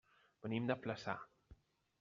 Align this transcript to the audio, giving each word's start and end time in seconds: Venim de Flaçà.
Venim 0.45 0.71
de 0.71 0.79
Flaçà. 0.87 1.17